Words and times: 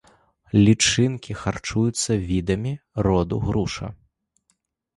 Лічынкі 0.67 1.31
харчуюцца 1.41 2.11
відамі 2.31 2.73
роду 3.09 3.35
груша. 3.47 3.87